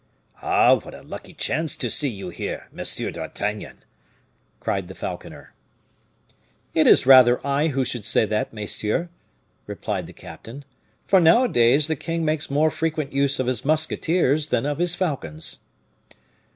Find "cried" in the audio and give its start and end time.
4.59-4.87